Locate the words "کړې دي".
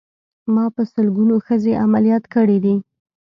2.33-2.75